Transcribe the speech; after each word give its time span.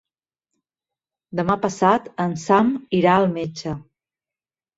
Demà 1.39 1.57
passat 1.65 2.07
en 2.25 2.33
Sam 2.45 2.73
irà 3.01 3.19
al 3.19 3.29
metge. 3.37 3.77